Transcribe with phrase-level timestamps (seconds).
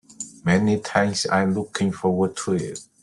[0.43, 1.27] Many thanks.
[1.31, 2.79] I'm looking forward to it.